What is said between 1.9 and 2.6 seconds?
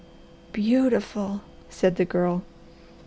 the Girl.